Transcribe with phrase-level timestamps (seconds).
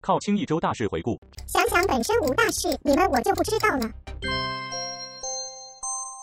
[0.00, 3.88] 靠清一周大事回顾，想想本身无大事，你们我就不知道了。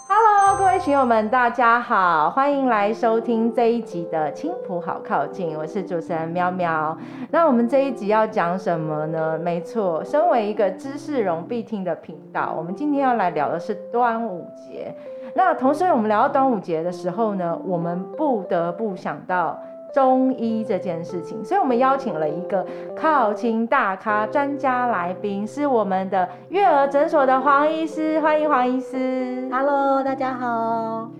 [0.09, 6.96] Hello，各位群友们，大家好，欢迎来收听这一集的青浦好靠近，我是主持人喵喵。
[7.31, 9.40] 那我们这一集要讲什么呢？
[9.40, 14.96] 没错，身为一个知识容必听的频道，我们今天要来聊的是端午节。
[15.36, 19.58] 那同时，我们聊到端午节的时候呢，我们不得不想到。
[19.94, 22.66] 中医这件事情，所以我们邀请了一个
[22.98, 29.48] 靠亲大咖专家来宾，是我们的月儿诊所的黄医师，欢迎黄医师。
[29.52, 31.12] Hello，大家好。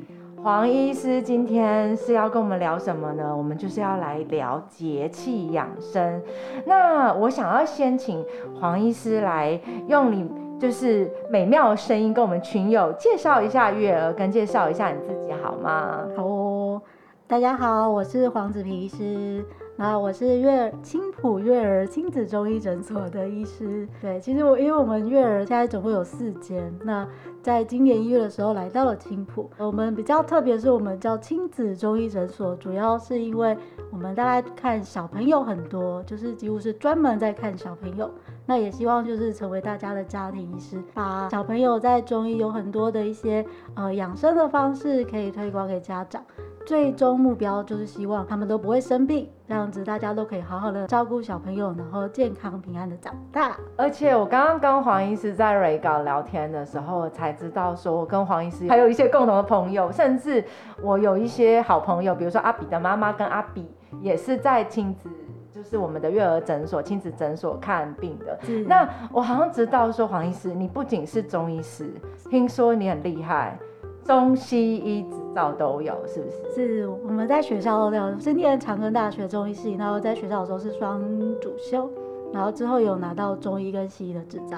[0.43, 3.32] 黄医师今天是要跟我们聊什么呢？
[3.38, 6.20] 我们就是要来聊节气养生。
[6.66, 8.26] 那我想要先请
[8.59, 9.57] 黄医师来
[9.88, 10.27] 用你
[10.59, 16.07] 就是美妙的声音跟我们群友介绍一下月儿，跟介绍一下你自己好吗？
[16.16, 16.81] 好哦。
[17.26, 19.43] 大家好，我是黄子皮医师，
[19.76, 23.87] 那我是月青浦月儿亲子中医诊所的医师。
[24.01, 27.07] 对，其实我因为我们月儿现在总共有四间，那
[27.41, 29.49] 在今年一月的时候来到了青浦。
[29.57, 33.57] 我们比较特别是我们叫亲子中医诊所，主要是因为
[33.90, 38.12] 我们大概看小朋友很多，就是几乎是专门在看小朋友。
[38.46, 46.22] 那也希望就是成为大家的家庭医师，把小朋友在中医有很多的一些呃养生的方式可以推广给家长。
[46.66, 53.58] 最终目标就是希望他们都不会生病，这样子大家都可以好好的照顾小朋友，然后健康平安的长大。
[53.76, 60.41] 而且我刚刚跟黄医师在瑞港聊天的时候，才知道说我跟黄医师还有一些共同的朋友，甚至
[60.82, 63.70] 我有一些好朋友，比如说阿比的妈妈跟阿比
[64.02, 65.09] 也是在亲子，
[65.53, 68.40] 就是我们的月儿诊所亲子诊所看病的。
[68.66, 71.94] 那我好像知道说黄医师，你不仅是中医师，
[72.29, 73.57] 听说你很厉害。
[74.03, 76.56] 中西医执照都有，是不是？
[76.56, 81.01] 是，我们在学校都有，是念长庚大学中医系，然后在学校的时候是双
[81.40, 81.90] 主修，
[82.34, 84.58] 然后之后有拿到中医跟西医的执照。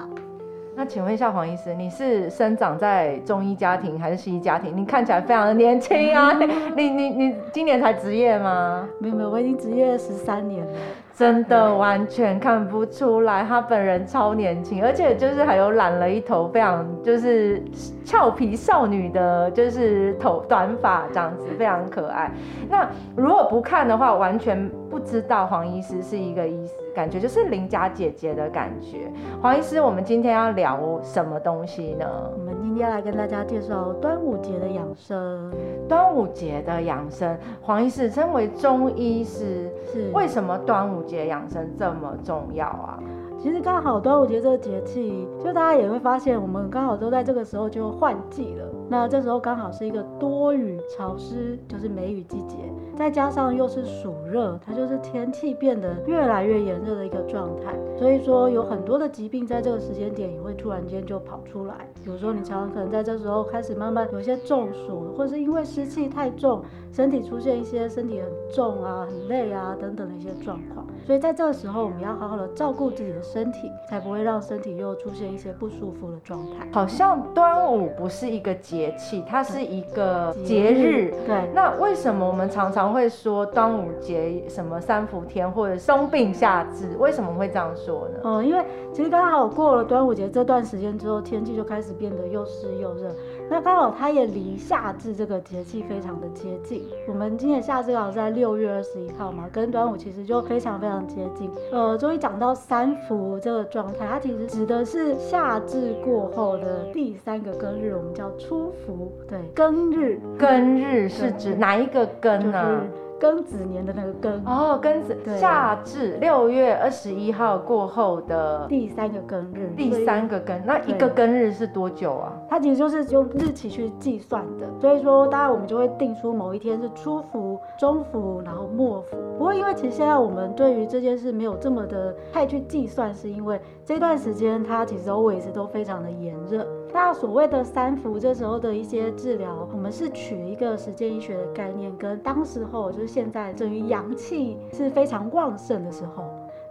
[0.78, 4.76] 那请问一下黄医师，你是生长在中医家庭还是西医家庭？
[4.76, 6.38] 你看起来非常的年轻啊，
[6.76, 8.86] 你你你今年才职业吗？
[9.00, 10.72] 没有没有，我已经职业十三年了。
[11.14, 17.64] 真的完全看不出来，他本人超年轻，而且就是还有染了一头非常就是
[18.04, 22.30] 俏皮少女的，就是头短发这样子，非常可爱。
[22.68, 29.12] 那如果不看的话，完全不知道黄医师是一个医师，感觉就是邻家姐姐的感觉。
[29.42, 32.06] 黄医师，我们今天要聊什么东西呢？
[32.32, 35.52] 我们今天来跟大家介绍端午节的养生。
[35.86, 42.98] 端午节的养生，黄医师身为中医师，是为什么端午节养生这么重要啊？
[43.46, 48.66] 其实刚好端午节这个节气，就大家也会发现，我们刚好都在这个时候就换季了。
[48.88, 52.56] 那这时候刚好是一个多雨潮湿，就是梅雨季节。
[52.96, 61.86] 再加上又是暑热，它就是天气变得越来越炎热的一个状态，所以说有很多的疾病在这个时间点也会突然间就跑出来。
[62.02, 70.84] 比如说你常常可能在这时候开始慢慢有些中暑，或是因为湿气太重，身体出现一些身体很重啊、很累啊等等的一些状况。
[71.06, 76.66] 所以在这个时候，我们要好好的照顾自己的身体，才不会让身体又出现一些不舒服的状态。
[76.72, 81.14] 好像端午不是一个节气，它是一个节日。
[81.24, 86.96] 对，那为什么我们常常会说端午节什么三伏天或者冬病夏治？
[86.98, 88.18] 为什么会这样说呢？
[88.24, 93.14] 嗯，因为其实刚好过了端午节这段时间之后，天气就开始变得又湿又热。
[93.48, 96.84] 那刚好它也离夏至这个节气非常的接近。
[97.08, 101.50] 我们今年夏至刚好在六月二十一号嘛，跟端午其实就非常非常接近。
[101.70, 109.12] 呃，终于讲到三伏这个状态，它其实指的是夏至过后的第三个庚日，我们叫初伏。
[109.28, 112.62] 对，庚日，庚日是指哪一个庚呢？
[112.62, 122.32] 就是庚子年的那个庚哦，庚子夏至六月二十一号过后的第三个庚日，第三个庚，那一个庚日是多久啊？
[122.48, 129.16] 它其实就是用日期去计算的，所以说当然我们就会定出某一天是初伏、中伏，然后末伏。
[129.38, 136.66] 不过因为其实现在我们对于这件事没有这么的太去计算，是因为这段时间它其实 always 都非常的炎热。
[136.96, 146.24] 那所谓的三伏，这时候的一些治疗，我们是取一个时间医学的概念，跟当时候就是现在，等于阳气是非常旺盛的时候。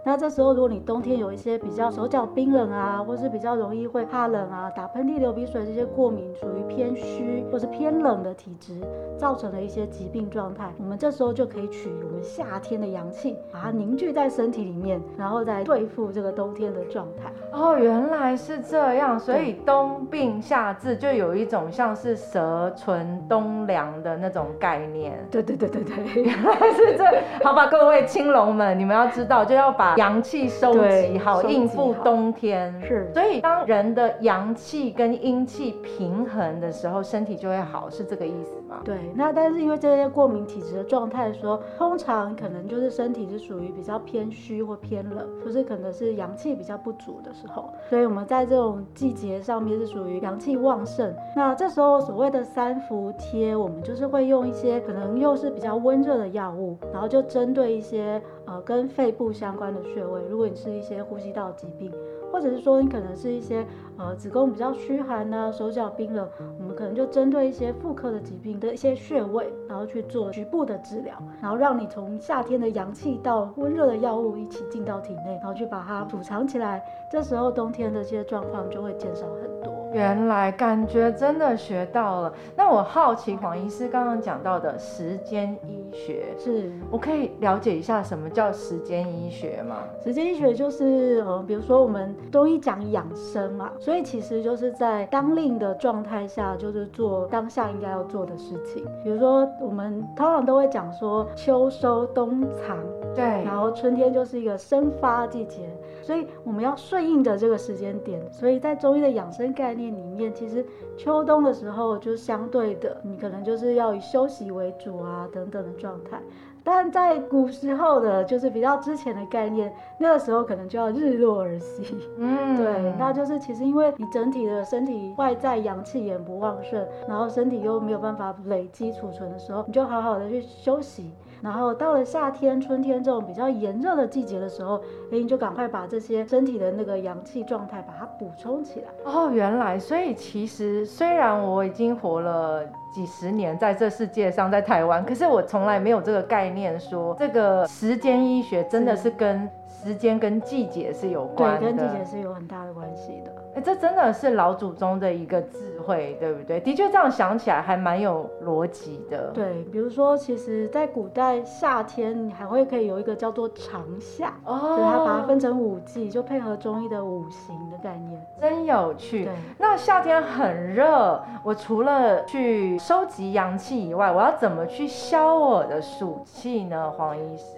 [0.06, 8.74] 那这时候如果你冬天有一些比较手脚冰冷啊，或是比较容易会怕冷啊、打喷嚏、流鼻水这些过敏，属于偏虚或是偏冷的体质，
[9.18, 17.32] 造成了一些疾病状态，我们这时候就可以取我们夏天的阳气，把它凝聚在身体里面，然后再对付这个冬天的状态。
[17.50, 25.18] 哦，原来是这样，所以冬病夏治就有一种像是蛇存冬粮的那种概念。
[25.32, 27.04] 对对对对对，原来是这。
[27.42, 32.74] 好吧，各位青龙们，你们要知道，就要把阳气收集好，应付冬天。
[32.82, 51.14] 是，所以当人的阳气跟阴气平衡的时候，身体就会好，是这个意思对，那但是因为这些过敏体质的状态说，通常可能就是身体是属于比较偏虚或偏冷，就是可能是阳气比较不足的时候，所以我们在这种季节上面是属于阳气旺盛。
[51.34, 61.92] 那这时候所谓的三伏贴，我们就是会用一些可能又是比较温热的药物，然后就针对一些呃跟肺部相关的穴位，如果你是一些呼吸道疾病。
[62.36, 63.66] 或者是说你可能是一些
[63.96, 66.28] 呃子宫比较虚寒呐，手脚冰冷，
[66.58, 79.75] 我们可能就针对一些妇科的疾病的一些穴位，然后去做局部的治疗，然后让你从夏天的阳气到温热的药物一起进到体内，然后去把它储藏起来，这时候冬天的这些状况就会减少很多。
[79.96, 82.30] 原来感觉真的学到了。
[82.54, 89.78] 那我好奇黄医师刚刚讲到的时间医学，是我可以了解一下什么叫时间医学吗？
[90.04, 98.84] 时间医学就是呃，比如说我们中医讲养生嘛，所以其实就是在当令的状态下，就是做当下应该要做的事情。
[99.02, 102.76] 比如说我们通常都会讲说秋收冬藏，
[103.14, 105.62] 对，然后春天就是一个生发季节。
[106.06, 110.64] 所以我们要顺应着这个时间点，所以在中医的养生概念里面，其实
[110.96, 116.20] 秋冬的时候就相对的，你可能就是要以休息为主啊，等等的状态。
[116.62, 121.96] 但在古时候的，就是比较之前的概念，那个时候可能就要日落而息。
[122.18, 131.10] 嗯，对，那就是其实因为你整体的身体外在阳气也不旺盛，然后身体又没有办法累积储存的时候，你就好好的去休息。
[131.42, 134.76] 然后到了夏天、春天这种比较炎热的季节的时候，
[135.10, 138.88] 哎，你就赶快把这些身体的那个阳气状态把它补充起来。
[139.04, 153.32] 哦，原来，所以其实虽然我已经活了几十年在这世界上，在台湾，可是我从来没有这个概念说，说这个时间医学真的是跟时间跟季节是有关的，对，跟季节是有很大的关系的。
[153.56, 156.60] 哎，这真的是老祖宗的一个智慧，对不对？
[156.60, 159.28] 的确，这样想起来还蛮有逻辑的。
[159.32, 169.24] 对，比如说，其实，在古代夏天，你还会可以有一个叫做长夏，哦，所以它把它分成五季，就配合中医的五行的概念，真有趣。
[169.24, 176.90] 对，那夏天很热，我除了去收集阳气以外，我要怎么去消我的暑气呢？
[176.90, 177.55] 黄医师？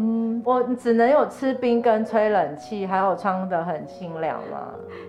[0.00, 4.68] 嗯，我只能有吃冰跟吹冷气，还有穿得很清凉吗？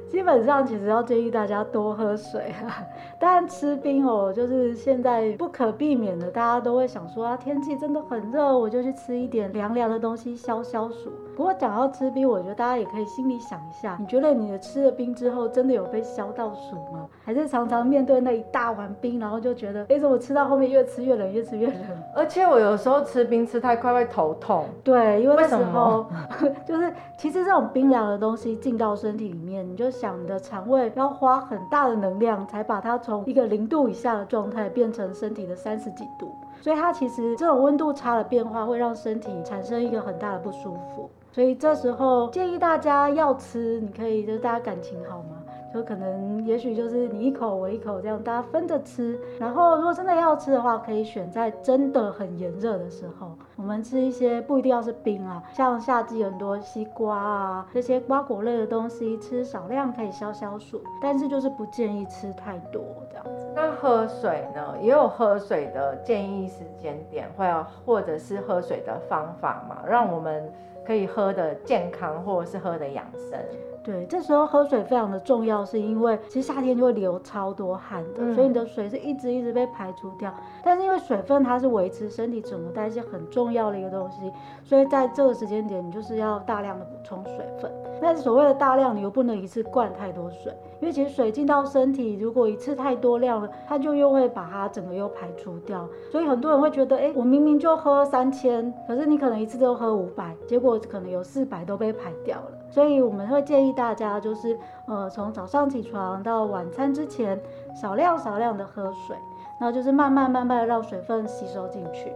[0.09, 2.83] 基本上其实要建议大家多喝水啊。
[3.19, 11.11] 但吃冰哦，就是现在不可避免的，大家都会想说啊，天气真的很热，我就去吃一点凉凉的东西消消暑。
[11.39, 17.07] 不过讲到吃冰，我觉得大家也可以心里想一下，你觉得你的吃了冰之后，真的有被消到暑吗？
[17.23, 21.77] 还是常常面对那一大碗冰，然后就觉得，哎，怎么吃到后面越吃越冷，越吃越冷？
[22.13, 24.65] 而且我有时候吃冰吃太快会头痛。
[24.83, 26.05] 对，因为那时候
[26.67, 41.09] 就是其实这种冰凉的东西进到身体里面，你就想你的肠胃要花很大的能量才把它从一个零度以下的状态变成身体的三十几度，所以它其实这种温度差的变化会让身体产生一个很大的不舒服。
[41.31, 45.37] 所以这时候建议大家要吃，你可以就是大家感情好吗？
[45.71, 49.19] 就可能，也许就是你一口我一口这样，大家分着吃。
[49.39, 53.37] 然后，如果真的要吃的话，可以选在真的很炎热的时候。
[53.55, 63.47] 我们吃一些不一定要是冰啊，像夏季很多西瓜啊这些瓜果类的东西，吃少量可以消消暑，但是就是不建议吃太多这样子。
[63.55, 64.75] 那喝水呢？
[64.81, 70.51] 也有喝水的建议时间点，或者或者是喝水的方法嘛，让我们
[70.89, 73.39] 可以喝的健康，或者是喝的养生。
[73.83, 80.33] 对，这时候喝水非常的重要，是因为其实夏天就会流超多汗的，嗯、所以你的水是一直一直被排除掉。
[80.63, 87.71] 但是因为水分它是维持身体整个代谢很重要的一个东西，所以在这个时间点你就是要大量的补充水分。
[88.01, 90.51] 但是所谓的大量，你又不能一次灌太多水，
[90.81, 95.87] 因为其实水进到身体，如果一次太多量了，它就又会把它整个又排除掉。
[96.11, 102.51] 所以很多人会觉得，哎，我明明就喝三千，可是你可能一次都喝五百，结果可能有四百都被排掉了。
[102.69, 104.57] 所以我们会建议大家，就是
[104.87, 107.41] 呃，从早上起床到晚餐之前，
[107.75, 109.17] 少量少量的喝水，
[109.59, 112.13] 然后就是慢慢慢慢的让水分吸收进去。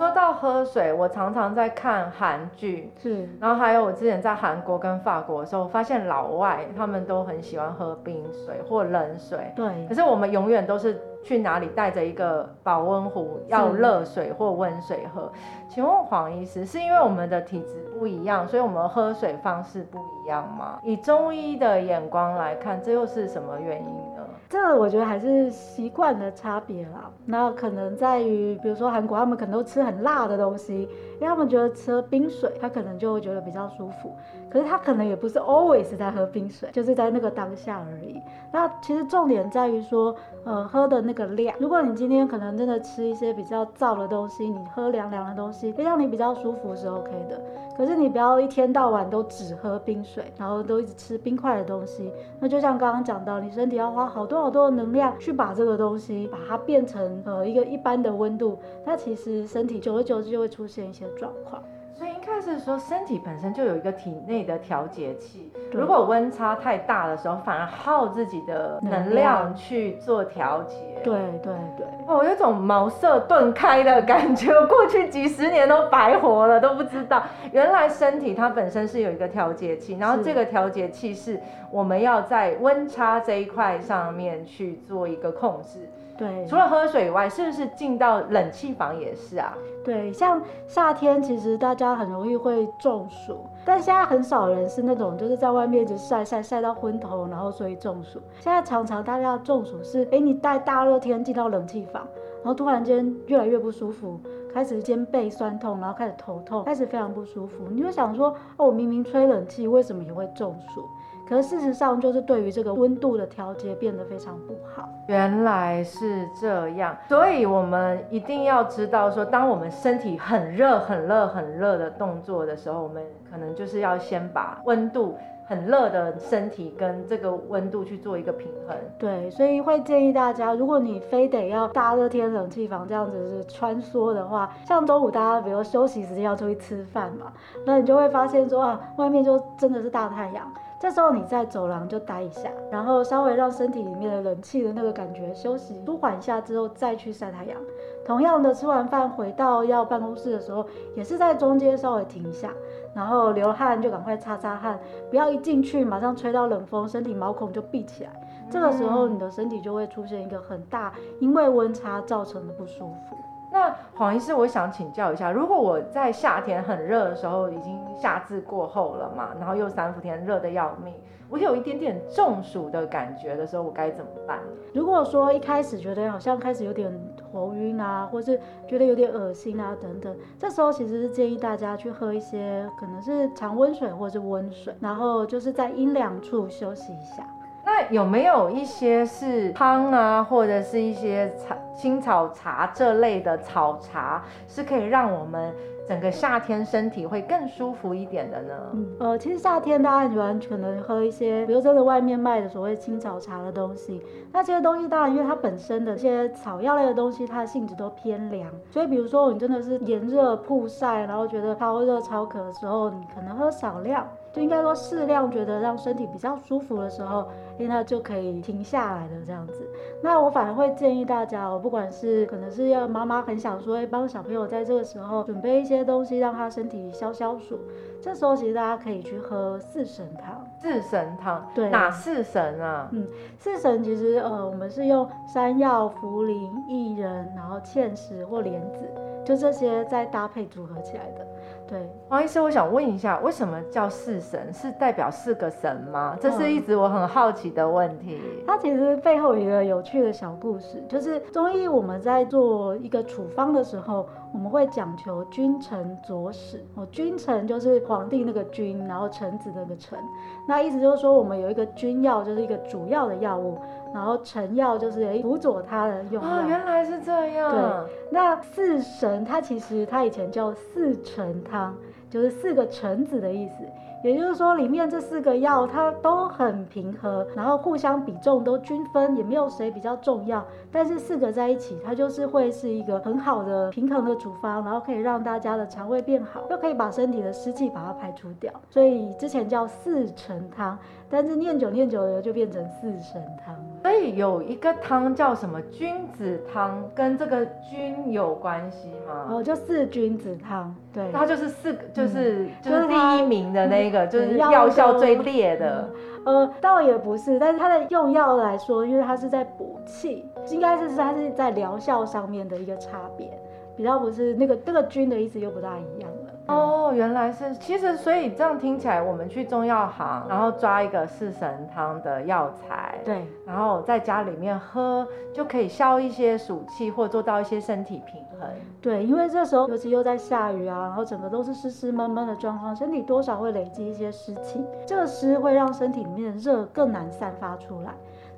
[0.00, 9.66] 说到喝水，我常常在看韩剧，是，然后还有我之前在韩国跟法国的时候，我发现老外他们都很喜欢喝冰水或冷水，对。
[9.86, 15.30] 可是我们永远都是去哪里带着一个保温壶，要热水或温水喝。
[15.68, 20.78] 请问黄医师，是因为我们的体质不一样，所以我们喝水方式不一样吗？
[20.82, 24.19] 以中医的眼光来看，这又是什么原因呢？
[24.48, 27.10] 这个我觉得还是习惯的差别啦。
[27.24, 34.16] 那可能在于，比如说韩国，他们可能都吃很辣的东西，因为他们觉得吃冰水，他可能就会觉得比较舒服。
[34.50, 38.20] 可是他可能也不是 always 在喝冰水，就是在那个当下而已。
[38.52, 40.12] 那其实重点在于说，
[40.44, 41.54] 呃，喝的那个量。
[41.60, 47.40] 如果你今天可能真的吃一些比较燥的东西，你喝凉凉的东西，会让你比较舒服是 OK 的。
[47.76, 52.12] 可是你不要一天到晚都只喝冰水，然后都一直吃冰块的东西。
[52.40, 58.56] 那就像刚刚讲到，你身体要花好多少多的能量去把这个东西把它变成呃一个一般的温度，
[58.86, 61.60] 那其实身体久而久之就会出现一些状况。
[62.00, 65.52] 所以应该是说，身体本身就有一个体内的调节器。
[65.70, 70.76] 如果温差太大的时候，反而耗自己的能量去做调节。
[71.04, 71.86] 对对对。
[72.06, 74.50] 哦，有种茅塞顿开的感觉。
[74.50, 81.38] 我 过去几十年都白活了，都不知道原来身体它本身是有一个调节器，然后这个调节器是
[81.70, 85.80] 我们要在温差这一块上面去做一个控制。
[86.20, 89.56] 对，除了喝水以外，是不是进到冷气房也是啊？
[89.82, 98.20] 对，像夏天其实大家很容易会中暑，但现在很少人是那种就是在外面一直晒晒晒到昏头，然后所以中暑。
[98.38, 102.06] 现在常常大家中暑是，哎，你在大热天进到冷气房，
[102.42, 104.20] 然后突然间越来越不舒服，
[104.52, 107.64] 开始肩背酸痛，然后开始头痛，开始非常不舒服。
[107.70, 110.84] 你就想说，哦，我明明吹冷气，为什么也会中暑？
[111.30, 114.88] 可是事实上，就是对于这个温度的调节变得非常不好。
[115.06, 128.76] 原来是这样，所以我们一定要知道说，当我们身体很热、很热、很热的动作的时候，我们可能就是要先把温度很热的身体跟这个温度去做一个平衡。
[128.98, 137.32] 对，所以会建议大家，如果你非得要大热天冷气房这样子是穿梭的话，像周五大家比如休息时间要出去吃饭嘛，
[137.64, 140.52] 那你就会发现说啊，外面就真的是大太阳。
[140.80, 147.60] 这时候你在走廊就待一下，然后稍微让身体里面的冷气的那个感觉休息舒缓一下之后，再去晒太阳。
[148.02, 152.50] 同样的，吃完饭回到要办公室的时候，也是在中间稍微停一下，
[152.94, 158.10] 然后流汗就赶快擦擦汗，不要一进去马上吹到冷风，身体毛孔就闭起来。
[158.48, 163.16] 这个时候你的身体就会出现一个很大因为温差造成的不舒服。
[163.60, 170.94] 那黄医师，我想请教一下，如果我在夏天很热的时候，已经夏至过后了嘛，然后又三伏天热得要命，
[171.28, 174.38] 我有一点点中暑的感觉的时候，我该怎么办？
[174.72, 187.26] 如果说一开始觉得好像开始有点头晕啊，或是觉得有点恶心啊等等，这时候其实是建议大家去喝一些可能是常温水或是温水，然后就是在阴凉处休息一下。
[187.72, 195.54] 那有没有一些是汤啊，或者是一些草青草茶这类的草茶，是可以让我们
[195.86, 198.54] 整个夏天身体会更舒服一点的呢？
[198.72, 204.02] 嗯，呃，其实夏天大家很喜欢可能喝一些，比如说在外面卖的所谓青草茶的东西。
[204.32, 214.04] 那这些东西当然因为它本身的这些草药类的东西，它的性质都偏凉，所以比如说你真的是炎热曝晒，然后觉得超热超渴的时候，你可能喝少量。
[214.32, 219.68] 就应该说适量，觉得让身体比较舒服的时候，哎，那就可以停下来的这样子。
[220.02, 227.58] 那我反而会建议大家，我不管是可能是要妈妈很想说，哎，帮小朋友在这个时候准备一些东西，让他身体消消暑。
[228.00, 230.46] 这时候其实大家可以去喝四神汤。
[230.58, 232.88] 四神汤，对，哪四神啊？
[232.92, 233.06] 嗯，
[233.38, 238.88] 四神其实呃，我们是用山药、茯苓、薏仁，然后芡实或莲子，
[239.24, 241.26] 就这些再搭配组合起来的。
[241.70, 244.52] 对，黄医师，我想问一下，为什么叫四神？
[244.52, 246.16] 是代表四个神吗？
[246.20, 248.20] 这是一直我很好奇的问题。
[248.20, 256.64] 嗯，它其实背后有一个有趣的小故事，就是中医我们在做一个处方的时候，我们会讲求君臣佐使。
[256.74, 259.98] 哦，君臣就是皇帝那个君，然后臣子那个臣。
[260.46, 263.58] 那意思就是说，我们有一个君药，就是一个主要的药物。
[263.92, 266.28] 然后臣药就是辅佐他的用药。
[266.28, 267.50] 哦，原来是这样。
[267.50, 271.74] 对，那四神它其实它以前叫四臣汤，
[272.08, 273.64] 就是四个臣子的意思。
[274.02, 280.42] 也就是说，里面这四个药它都很平和，然后互相比重都均分，也没有谁比较重要。
[280.72, 288.50] 但是四个在一起，它就是会是一个很好的平衡的处方，然后可以让大家的肠胃变好，又可以把身体的湿气把它排除掉。
[288.70, 290.78] 所以之前叫四神汤，
[291.10, 293.54] 但是念久念久了就变成四神汤。
[293.82, 299.26] 所以有一个汤叫什么君子汤，跟这个君有关系吗？
[299.28, 305.88] 哦，就四君子汤，对，它就是四个，就是、嗯、就是第一名的那个，就是药效最烈的。
[306.26, 313.26] 呃，倒也不是，但是它的用药来说，因为它是在补气，应该是它是在疗效上面的一个差别，
[313.74, 316.09] 比较不是那个那个菌的意思又不大一样了。
[316.50, 328.48] 哦，原来是，其实所以这样听起来，我们去中药行，然后抓一个四神汤的药材，对，然后在家里面喝，就可以消一些暑气，或做到一些身体平衡。
[328.80, 337.92] 对，因为这时候尤其又在下雨啊，然后整个都是湿湿闷闷的状况，身体多少会累积一些湿气，这个湿会让身体里面的热更难散发出来。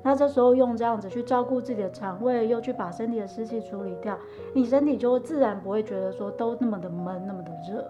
[0.05, 4.17] 那这时候用这样子去照顾自己的肠胃，又去把身体的湿气处理掉，
[4.53, 7.89] 你身体就会自然不会觉得说都那么的闷，那么的热。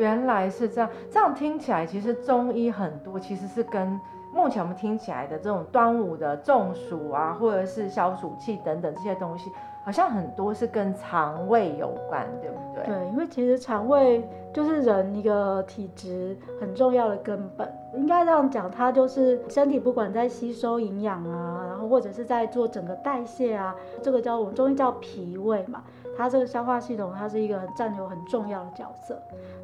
[0.00, 4.00] 原来是这样，这样听起来其实中医很多其实是跟
[4.32, 9.50] 目前我们听起来的这种端午的中暑啊，或者是消暑气等等这些东西，
[9.84, 12.84] 好像很多是跟肠胃有关，对不对？
[12.86, 25.82] 对，因为其实肠胃就是人一个体质很重要的根本，应该这样讲，它就是身体不管在吸收营养啊，然后或者是在做整个代谢啊，这个叫我们中医叫脾胃嘛。
[26.20, 29.18] 它这个消化系统，它是一个很占有很重要的角色。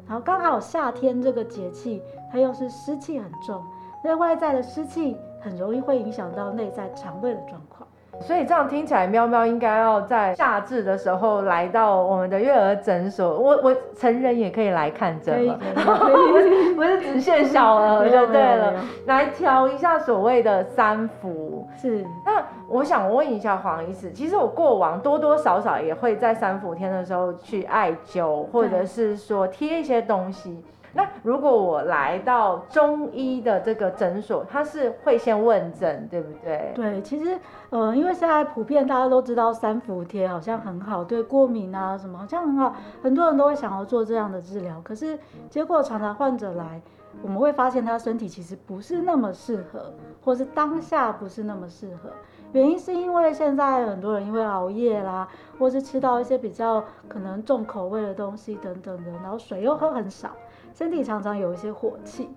[0.07, 3.61] 然后刚好夏天这个节气，它又是湿气很重，
[4.03, 7.87] 那外在的湿气很容易会影响到内在肠胃的状况。
[8.19, 13.37] 所以这样听起来，喵喵应该要在夏至的时候来到我们的月儿诊所。
[13.37, 15.59] 我我成人也可以来看诊吗？
[15.75, 18.73] 不是不是只限小儿 就对了，
[19.05, 21.56] 来调一下所谓的三伏。
[21.77, 22.05] 是。
[22.25, 30.63] 那我想问一下黄医师，其实我过往多多少少也会在三伏天的时候去艾灸，或者是说贴一些东西。
[30.93, 36.71] 那如果我来到中医的这个诊所，他是会先问诊，对不对？
[36.73, 37.37] 对，其实，
[37.69, 44.81] 呃，因为现在普遍大家都知道三伏贴好像很好，对过敏啊什么好像很好，很多人都会想要做这样的治疗。
[44.83, 45.19] 可是
[45.51, 46.81] 结果常常患者来，
[47.21, 49.93] 我们会发现他身体其实不是那么适合，
[50.23, 52.09] 或是当下不是那么适合。
[52.53, 55.27] 原因是因为现在很多人因为熬夜啦，
[55.59, 60.31] 或是吃到一些比较可能重口味的东西等等的，然后水又喝很少。
[60.73, 62.29] 身体常常有一些火气。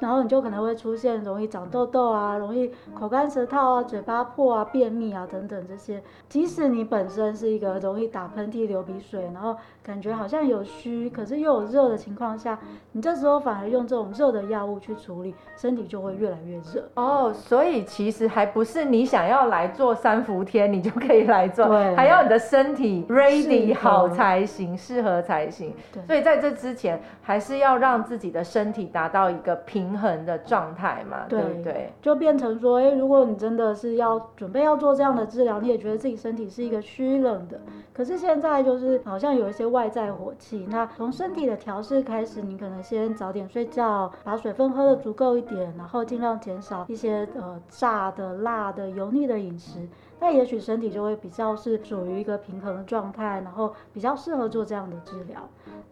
[0.00, 6.02] 然后你就可能会出现容易长痘痘啊，容易口干舌燥啊，嘴巴破啊，便秘啊等等这些。
[6.26, 12.58] 即使你本身是一个容易打喷嚏、流鼻水，然后感觉好像有虚，可是又有热的情况下，
[12.92, 16.88] 你这时候反而用这种热的药物去处理，身体就会越来越热。
[16.94, 25.74] 哦，所以其实还不是你想要来做三伏天，你就可以来做，对，还要你的身体 ready 好才行，适合才行。
[25.92, 29.89] 对，所以在这之前，还是要让自己的身体达到一个平。
[29.90, 31.92] 平衡的状态嘛，对不对？
[32.00, 37.60] 就变成说，哎，如果你真的是要准备要做这样的治疗，你也觉得自己身体是一个虚冷的，
[37.92, 40.66] 可是现在就是好像有一些外在火气。
[40.70, 49.88] 那从身体的调试开始，你可能先早点睡觉，把水分喝得足够一点，然后尽量减少一些呃炸的、辣的、油腻的饮食。
[50.20, 55.40] 那也许身体就会比较是属于一个平衡的状态，然后比较适合做这样的治疗。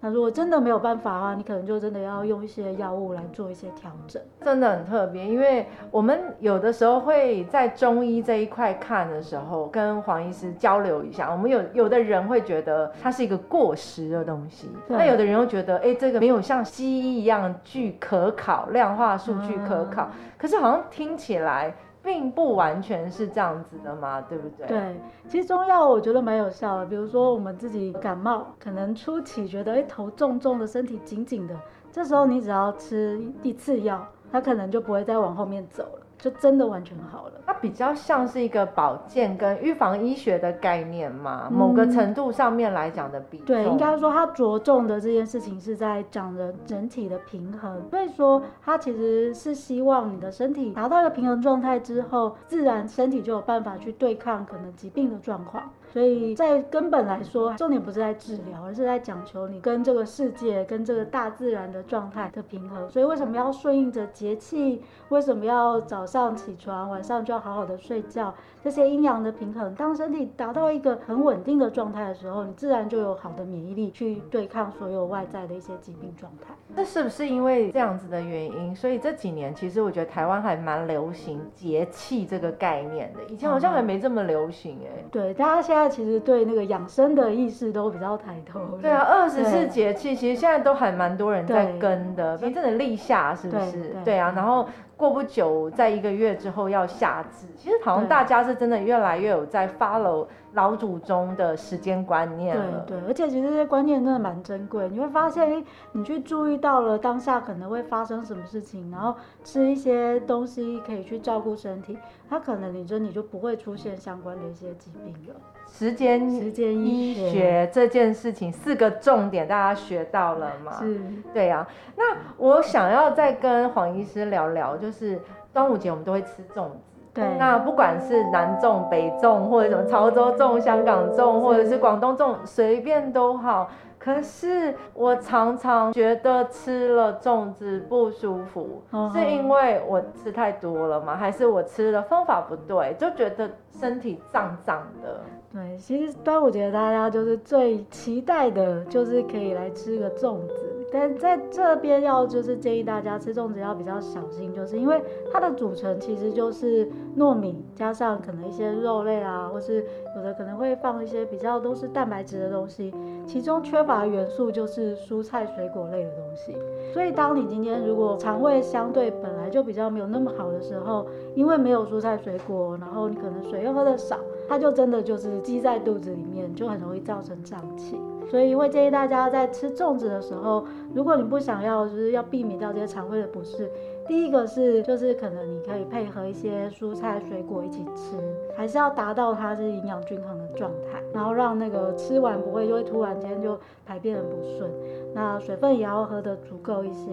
[0.00, 4.22] 那如果真的没有办法的话，你可能就真的要用一些药物来做一些调整。
[4.44, 11.30] 真的很特别，因为我们有的时候会在中医这一块看的时候，跟黄医师交流一下。
[11.32, 20.08] 我们有有的人会觉得它是一个过时的东西，那有的人又觉得，哎，这个没有像西医一样具可考，量化数据可考。
[20.12, 21.74] 嗯、可是好像听起来。
[22.08, 24.66] 并不完全是这样子的嘛，对不对？
[24.66, 26.86] 对，其实中药我觉得蛮有效的。
[26.86, 31.54] 比如说我们自己感冒，可能初期觉得哎头重重的，身体紧紧的，
[31.92, 36.06] 这时候你只要吃一次药，它可能就不会再往后面走了。
[36.18, 55.70] 就真的完全好了，它比较像是一个保健跟预防医学的概念嘛，嗯、某个程度上面来讲的比对，应该说它着重的这件事情是在讲人整体的平衡，所以说它其实是希望你的身体达到一个平衡状态之后，自然身体就有办法去对抗可能疾病的状况。
[55.92, 62.88] 所以在根本来说，重点不是在治疗，而是在讲求你跟这个世界、跟这个大自然的状态的平衡。
[62.90, 64.82] 所以为什么要顺应着节气？
[65.08, 68.34] 为什么要早上起床，晚上就要好好的睡觉？
[68.62, 76.52] 这些阴阳的平衡，当身体达到一个很稳定的状态的时候，你自然就有好的免疫力去对抗所有外在的一些疾病状态。
[76.74, 78.76] 那是不是因为这样子的原因？
[78.76, 85.04] 所以这几年其实我觉得台湾还蛮流行节气这个概念的，以前好像还没这么流行哎、欸。
[85.10, 88.78] 对，大家现在其实对那个养生的意识都比较抬头。
[88.80, 93.94] 对啊，二十四节气其实现在都还蛮多人在跟的，真正的立夏是不是？
[94.02, 94.66] 对，啊，然后。
[94.98, 97.46] 过不久，在一个月之后要夏至。
[97.56, 102.84] 其实好像大家是真的越来越有在 follow 老祖宗的时间观念了。
[102.84, 104.88] 对对，而且其实这些观念真的蛮珍贵。
[104.88, 109.14] 你会发现，你去注意到了当下可能会发生什么事情，然后
[109.44, 111.96] 吃一些东西可以去照顾身体，
[112.28, 115.40] 它可能你就你就不会出现相关的一些疾病了。
[115.78, 120.72] 时间时间医学这件事情四个重点，大家学到了吗？
[120.80, 121.00] 是，
[121.32, 121.68] 对呀、啊。
[121.94, 125.20] 那我想要再跟黄医师聊聊，就是
[125.52, 126.78] 端午节我们都会吃粽子。
[127.14, 127.24] 对。
[127.38, 133.70] 那不管是南粽、北粽，或者什么潮州粽、香港粽，或者是广东粽，随便都好。
[134.00, 141.14] 可是我常常觉得吃了粽子不舒服，是因为我吃太多了吗？
[141.14, 145.20] 还是我吃的方法不对，就觉得身体胀胀的？
[145.50, 150.74] 对，其实端午节大家就是最期待的，就是可以来吃个粽子。
[150.90, 159.84] 但在这边要就是建议大家吃粽子要比较小心，就是因为它的组成其实就是糯米加上可能一些肉类啊，或是
[160.16, 162.94] 有的可能会放一些比较都是蛋白质的东西，
[163.26, 166.56] 其中缺乏元素就是蔬菜水果类的东西。
[166.94, 177.96] 所以当你今天如果肠胃相对本来就比较没有那么好的时候，因为没有蔬菜水果，然后你可能水又喝得少，它就真的就是积在肚子里面，就很容易造成胀气。
[178.30, 183.70] 所以会建议大家在吃粽子的时候，如果你不想要，就是要避免掉这些肠胃的不适。
[184.06, 188.16] 第一个是，就是可能你可以配合一些蔬菜水果一起吃，
[188.54, 194.70] 还是要达到它是营养均衡的状态，然后让那个吃完不会就会突然间就排便很不顺。
[195.14, 197.10] 那水分也要喝的足够一些。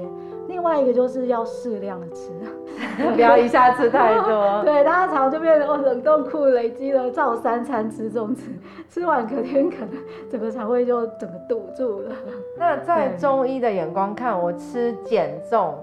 [0.47, 2.31] 另外一个就是要适量的吃，
[3.15, 4.62] 不要一下吃太多。
[4.65, 8.51] 对，大家常就变成冷冻库累积了照三餐吃粽子，
[8.89, 9.93] 吃完隔天可能
[10.29, 12.12] 整个肠胃就整个堵住了。
[12.58, 15.75] 那在中医的眼光看，我吃减重。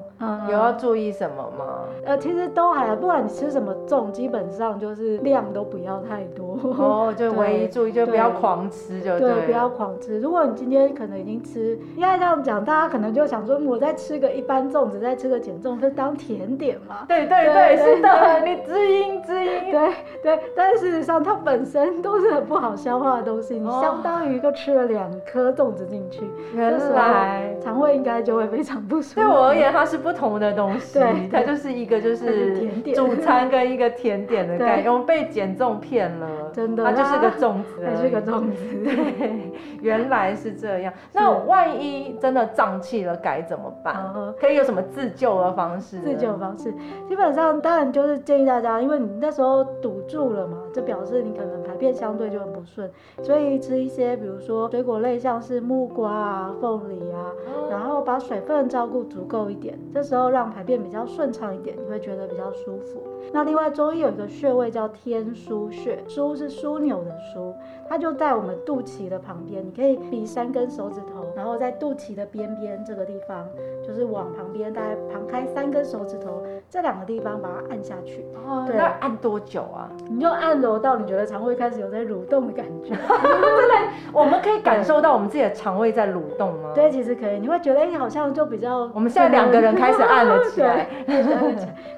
[0.48, 1.80] 有要注意什么吗？
[2.04, 6.58] 呃，其实都还，不管你吃什么粽，基本上就是量都不要太多。
[6.78, 10.20] 哦，就唯一注意 就不要狂吃就对，对，不要狂吃。
[10.20, 17.04] 如果你今天可能已经吃，应该这样讲，大家可能就想说，我再吃个一般粽子，再吃个减重，就当甜点嘛？
[17.08, 19.72] 对 对对，对是的，你滋阴滋阴。
[19.72, 26.22] 对对，但事实上它本身都是很不好消化的东西，你相当于就吃了两颗粽子进去，
[26.54, 29.20] 原来肠胃应该就会非常不舒服。
[29.20, 30.11] 对我而言，它是不。
[30.12, 40.92] 不同的东西，对，它就是一个就是主餐跟一个甜点的概念， 我们被减重骗了，真的，它就是个粽子，它是个粽子， 对，原来是这样。
[41.12, 44.12] 那万一真的胀气了该怎么办？
[44.38, 45.98] 可以有什么自救的方式？
[46.00, 46.72] 自救的方式，
[47.08, 52.88] 基本上当然就是建议大家，因为你那时候堵住了嘛，就表示你可能排便相对就很不顺，
[53.22, 57.32] 所以吃一些比如说水果类，像是木瓜啊、凤梨啊，
[57.68, 59.76] 然后把水分照顾足够一点。
[59.92, 63.02] 这时候让排便比较顺畅一点，你会觉得比较舒服。
[63.32, 67.52] 那另外中医有一个穴位叫天枢穴，枢是枢纽的枢，
[67.88, 73.44] 它就在我们肚脐的旁边，你可以比三根手指头，然后在肚脐的边边这个地方，
[73.84, 78.24] 就是往旁边大概旁开三根手指头，这两个地方把它按下去。
[78.46, 79.90] 哦，对，那按多久啊？
[80.10, 82.90] 你就按揉到你觉得肠胃开始有在蠕动的感觉。
[82.98, 83.74] 真的，
[84.12, 86.72] 我们可以感受到我们自己的肠胃在蠕动吗？
[86.74, 88.90] 对，其实可以，你会觉得哎，好像就比较。
[88.92, 89.92] 我们现在两个人开。
[89.92, 90.88] 始按了起来，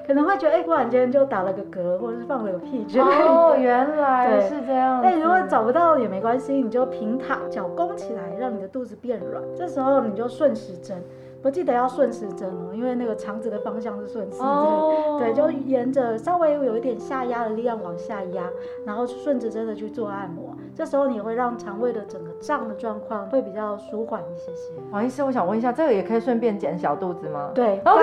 [0.05, 2.85] 可能会觉得哎，忽然间就打了个嗝，或者是放了个屁。
[2.99, 5.01] 哦，原来是这样。
[5.01, 9.41] 哎，如果找不到也没关系，你就平躺，脚弓起来，让你的肚子变软。
[9.55, 11.01] 这时候你就顺时针。
[11.45, 15.19] 我记得要顺时针哦，因为那个肠子的方向是顺时针，oh.
[15.19, 18.49] 对，就沿着稍微有一点下压的力量往下压，
[18.83, 20.55] 然后顺时针的去做按摩。
[20.73, 24.73] 这时候你会让肠胃的整个胀的状况会比较舒缓一些些。
[24.91, 27.51] 王医师，我想问一下，这个也可以顺便减小肚子吗？
[27.53, 27.95] 对，刚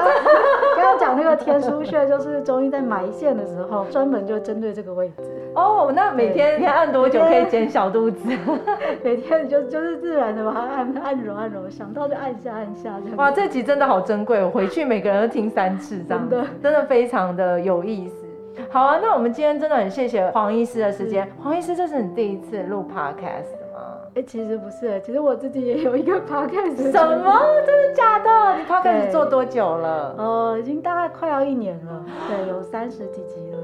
[0.76, 5.41] 刚讲那个天枢穴，就是中医在埋线的时候专门就针对这个位置。
[5.55, 8.29] 哦，oh, 那每天天按多久可以减小肚子？
[9.03, 13.35] 每天你就就是自然的把它按按揉按揉，想到就按下按下这样。
[13.35, 18.27] 这集真的好珍贵，我回去每个人都听三次，这样的真的非常的有意思。
[18.71, 21.29] 好啊，那我们今天真的很谢谢黄医师的时间。
[21.43, 23.99] 黄医师，这是你第一次录 podcast 吗？
[24.15, 26.91] 哎、欸，其实不是，其实我自己也有一个 podcast。
[26.93, 27.41] 什么？
[27.67, 28.57] 真的假的？
[28.59, 30.15] 你 podcast 做多久了？
[30.19, 32.05] 呃，已经大概快要一年了。
[32.29, 33.59] 对，有三十几集了。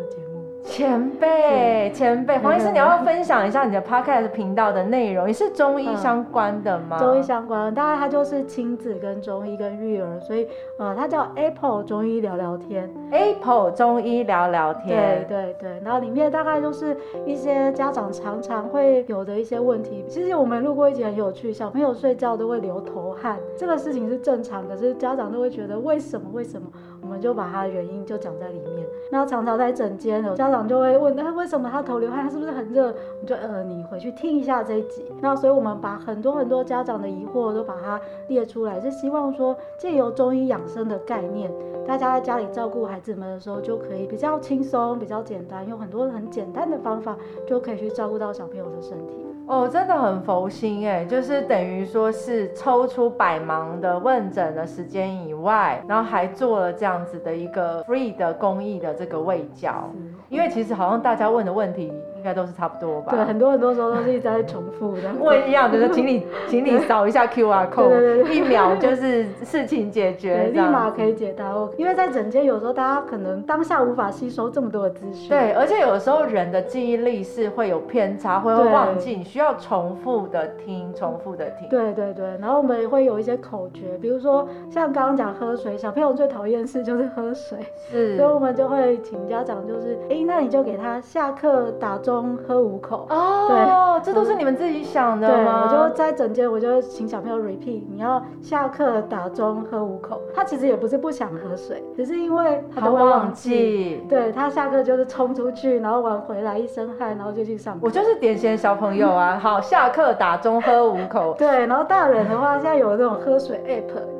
[0.64, 5.26] 前辈，前辈，黄医师，你要分享一下你的 podcast 频道的内容？
[5.26, 6.98] 也是中医相关的吗？
[6.98, 10.46] 嗯、中医相关，当然它就是亲子跟中医跟育儿，所以
[10.78, 12.88] 呃，它叫 Apple 中医聊聊天。
[13.10, 15.80] Apple 中医聊聊天，对对对。
[15.82, 20.04] 然后里面大概就是一些家长常常会有的一些问题。
[20.08, 26.28] 其实我们录过一集很有趣，小朋友睡觉都会流头汗，这个事情是正常，可是家长都会觉得为什么？
[26.32, 26.68] 为什么？
[27.08, 28.86] 我们就把它的原因就讲在里面。
[29.10, 30.58] 那常常在诊间有家长。
[30.68, 32.88] 就会问那为什么他头流汗，他是不是很热？
[32.88, 35.02] 我们就呃，你回去听一下这一集。
[35.22, 41.50] 那所以我们把很多很多家长的疑惑都把它列出来，是希望说借由中医养生的概念，
[41.86, 47.16] 大家在家里照顾孩子们的时候就可以比较轻松、比较简单，用很多很简单的方法
[47.46, 49.27] 就可以去照顾到小朋友的身体。
[49.48, 59.88] 哦，真的很佛心哎，就是等于说是抽出百忙的问诊的时间以外，然后还做了这样子的一个 free 的公益的这个卫教，
[60.28, 61.90] 因为其实好像大家问的问题。
[62.18, 63.12] 应该都是差不多吧？
[63.12, 65.02] 对，很多很多时候都是一直在重复的。
[65.20, 71.48] 问一样，就是请你， 请你扫一下 QR code，对对对，一秒就是事情解决，立马可以解答。
[71.76, 75.28] 因为在整间有时候大家可能当下无法吸收这么多的资讯。
[75.28, 81.68] 对，而且有的时候人的记忆力是会有偏差，会忘记，你需要重复的听，重复的听。
[81.68, 87.58] 对对对，然后我们也会有一些口诀，比如说像刚刚讲喝水，小朋友最讨厌的事就是喝水，
[87.90, 91.98] 是，所以我们就会请家长就是，哎，那你就给他下课打。
[92.08, 95.68] 中喝五口哦，对，这都是你们自己想的吗？
[95.68, 100.18] 对，我就在整间，我就请小朋友 repeat，你要下课打钟喝五口。
[100.34, 104.02] 他其实也不是不想喝水，只是因为他都会忘记。
[104.08, 107.80] 对，他下课就是冲出去，然后玩回来一身汗，然后就去上课。
[107.82, 111.34] 我就是典型的小朋友啊，好，下课打钟喝五口。
[111.38, 114.17] 对，然后大人的话，现在有那种喝水 app。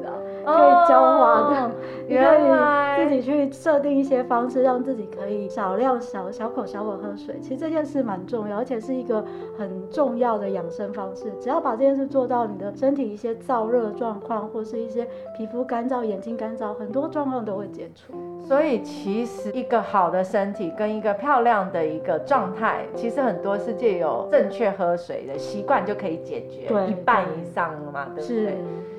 [0.48, 1.70] 可以教化这种，
[2.08, 7.38] 原来自己去设定一些方式，让自己可以少量小小口小口喝水。
[7.40, 9.24] 其实这件事蛮重要，而且是一个
[9.58, 11.32] 很重要的养生方式。
[11.40, 15.06] 只要把这件事做到，你的身体一些燥热状况，或是一些
[15.36, 18.14] 皮肤干燥、眼睛干燥，很多状况都会解除。
[18.46, 28.56] 所以其实一个好的身体跟一个漂亮的一个状态，其实很多是借由正确喝水的习惯就可以解决，一半以上了嘛，对不对？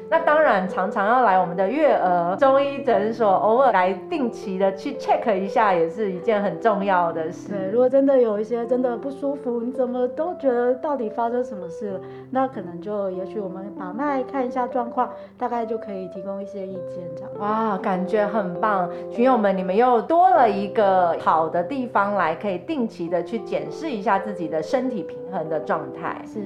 [0.09, 0.15] 是。
[0.15, 7.49] 那当然，常常要来我们的月儿中医诊所，偶尔来定期的去 check 一下，也是一件很重要的事。
[7.49, 11.99] 对，如果真的有一些真的不舒服，你怎么都觉得到底发生什么事了，
[12.31, 17.31] 那可能就也许我们把脉看一下状况，大概就可以提供一些意见这样。
[17.39, 26.19] 哇，感觉很棒，群友们，你们又多了一个好的地方来，可以定期的去检视一下自己的身体平衡的状态。
[26.25, 26.39] 是。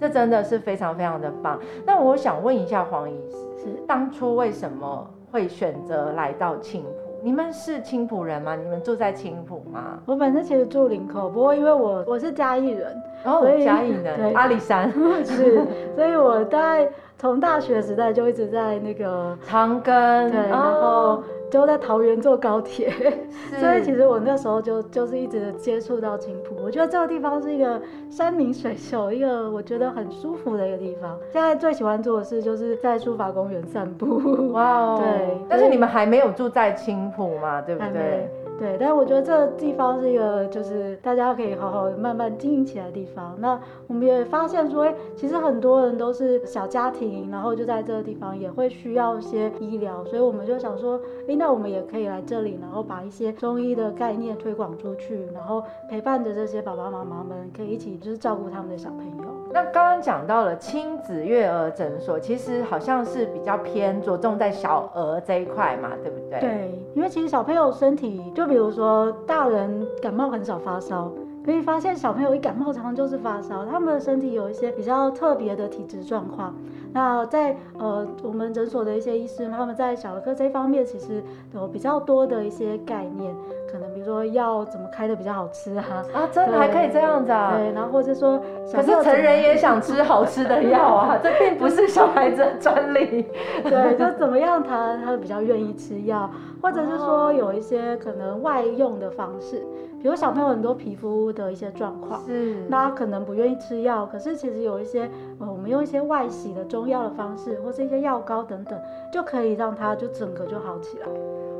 [0.00, 1.60] 这真的是非常非常的棒。
[1.84, 3.09] 那我想问一下黄
[3.58, 6.88] 是当初为什么会选择来到青浦？
[7.22, 8.56] 你们是青浦人吗？
[8.56, 9.98] 你们住在青浦吗？
[10.06, 14.90] 我本身其实住林口，不过因为我我是嘉义人，哦，嘉义人， 阿里山
[15.24, 15.62] 是，
[15.94, 21.22] 所以我大概从大学时代就一直在那个长庚，对，然后。
[21.50, 22.90] 就在桃园坐高铁，
[23.58, 26.54] 所以其实我那时候就就是一直接触到青浦。
[26.62, 31.18] 我觉得这个地方是一个山明水秀，一个我觉得很舒服的一个地方。
[31.32, 34.52] 现在最喜欢做的事就是在书法公园散步。
[34.52, 35.36] 哇哦， 对。
[35.48, 38.30] 但是你们还没有住在青浦嘛，对不对？
[38.60, 43.34] 对，但是我觉得这个地方是一个，就是大家可以好好慢慢经营起来的地方。
[43.40, 59.39] 那我们也发现说，哎，其实很多人都是小家庭，然后就在这个地方也会需要一些医疗，所以我们就想说，哎，那我们也可以来这里，然后把一些中医的概念推广出去，然后陪伴着这些爸爸妈妈们，可以一起就是照顾他们的小朋友。
[59.52, 66.40] 那刚刚讲到了亲子月儿诊所，其实好像是比较偏着重在小儿这一块嘛，对不对？
[66.40, 71.10] 对，因为其实小朋友身体，就比如说大人感冒很少发烧，
[71.44, 76.54] 可以发现小朋友一感冒常常就是发烧，他们的身体有一些比较特别的体质状况。
[76.92, 81.22] 那在呃我们诊所的一些医师，他们在小儿科这一方面其实
[81.54, 83.32] 有比较多的一些概念，
[83.70, 85.84] 可能比如说药怎么开的比较好吃啊？
[86.12, 87.54] 啊，真的还可以这样子啊？
[87.56, 88.40] 对，然后或者说，
[88.72, 93.24] 可是成人也想吃好吃的药啊，这并不是小孩子的专利。
[93.62, 96.28] 对，就怎么样他他比较愿意吃药，
[96.62, 99.62] 或者是说有一些可能外用的方式。
[100.02, 105.02] 比如小朋友很多皮肤的一些状况，是，那他可能不愿意吃药，可是其实有一些，
[105.38, 108.80] 呃，我们用一些外洗的中药的方式，或是一些药膏等等，
[109.12, 111.06] 就可以让他就整个就好起来。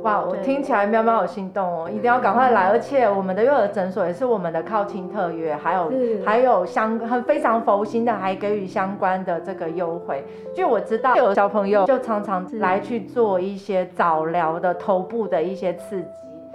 [0.02, 2.68] 哇，我听起来喵喵好心动哦，一定要赶快来！
[2.70, 5.92] 而且我们的幼儿诊所也是我们的靠亲特约，还有
[6.24, 10.24] 还有相很非常佛心的，还给予相关的这个优惠。
[10.54, 16.08] 据我知道，有小朋友就常常来去做一些早疗的头部的一些刺激，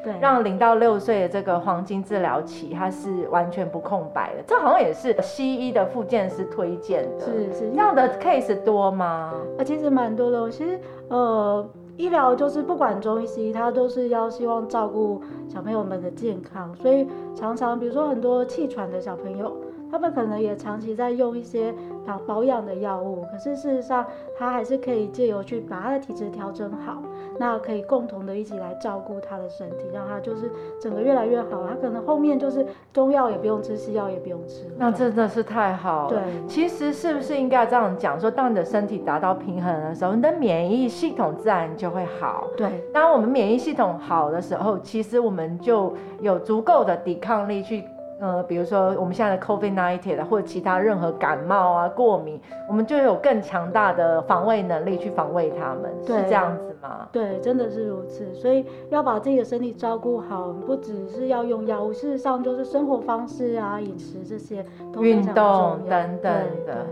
[0.03, 4.43] 对，让零到六岁的这个黄金治疗期，它是完全不空白的。
[4.47, 9.31] 这好像也是西医的复健师推荐的，是是这样的 case 多吗？
[9.59, 10.49] 啊，其实蛮多的。
[10.49, 10.79] 其实
[11.09, 11.63] 呃。
[11.97, 19.55] 医疗就是不管中医西医，他都是要希望照顾小朋友们的健康，所以常常比如说很多气喘的小朋友。
[19.91, 21.73] 他们可能也长期在用一些
[22.05, 24.05] 保保养的药物，可是事实上，
[24.37, 27.01] 他还是可以借由去把他的体质调整好，
[27.39, 31.65] 那可以共同的一起来照顾他的身体，让他就是整个越来越好。
[31.67, 36.09] 他可能后面就是中药也不用吃，西药也不用吃，那真的是太好了。
[36.09, 38.19] 对，其实是不是应该这样讲？
[38.19, 42.47] 说当你的身体达到平衡的时候，你的免疫系统自然就会好。
[42.57, 47.83] 对，当我们免疫系统好的时候，其实我们就有足够的抵抗力去。
[48.19, 57.07] 呃，比如说我们现在的 COVID-19 或者其他任何感冒啊、过敏，我们就有更强大的防卫能力去防卫他们，是这样子吗？
[57.11, 58.33] 对，真的是如此。
[58.33, 66.33] 所以要把自己的身体照顾好，不只是要用药物，事实上就是生活方式啊、饮食这些都运动等等
[66.65, 66.85] 的。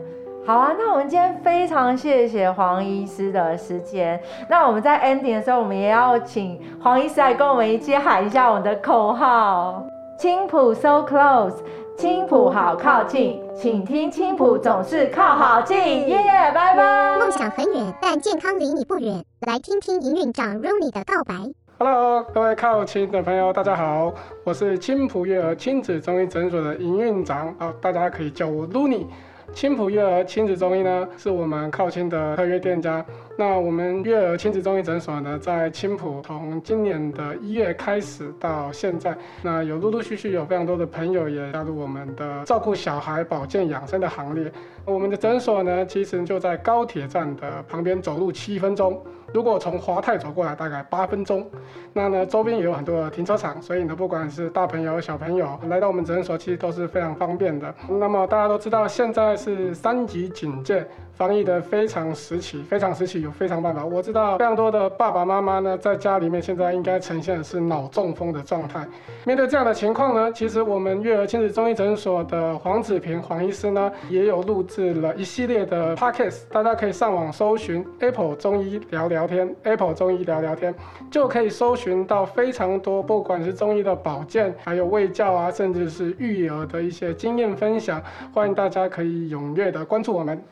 [0.46, 4.22] 好啊，那我们今天非常谢谢黄医师的时间。
[4.50, 9.86] 那我们在 ending 的时候，我们也要请黄医师来跟我们一起喊一下我们的口号。
[10.24, 11.56] 青浦 so close，
[11.98, 17.20] 青浦好靠近，请听青浦总是靠好近，耶、yeah，拜拜。
[17.20, 21.36] 梦想很远，但健康离你不远，来听听营运长 Rooney 的告白。
[21.78, 24.14] Hello，各位靠亲的朋友，大家好，
[24.46, 29.06] 我是青浦育儿亲子中医诊所的营运长，啊，大家可以叫我 Rooney。
[29.54, 33.06] 青浦育儿亲子中医呢，是我们靠亲的特约店家。
[33.36, 44.52] 那我们育儿亲子中医诊所呢，在青浦从今年的一月开始到现在，那有陆陆续续有非常多的朋友也加入我们的照顾小孩保健养生的行列。
[44.86, 49.02] 我们的诊所呢，其实就在高铁站的旁边，走路七分钟。
[49.34, 51.50] 如果从华泰走过来，大概八分钟。
[51.92, 57.74] 那呢，周边也有很多的停车场，所以呢，不管是大朋友小朋友来到我们诊所，其实都是非常方便的。
[57.90, 60.86] 那么大家都知道，现在是三级警戒。
[61.16, 63.86] 防疫的非常时期，非常时期有非常办法。
[63.86, 68.86] 我知道非常多的爸爸妈妈呢，在家里面现在应该呈现的是脑中风的状态。
[69.24, 80.74] 面对这样的情况呢，其实我们育儿亲子中医诊所的黄子平黄医师呢，也有录制了一系列的 podcast，大家可以上网搜寻 Apple 中医聊聊天，Apple 中医聊聊天，
[81.12, 88.02] 就可以搜寻到非常多，不管是中医的保健，还有卫教啊，甚至是育儿的一些经验分享。
[88.34, 90.44] 欢迎大家可以踊跃的关注我们。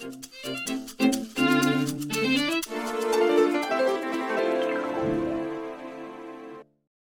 [0.00, 1.07] Thank you.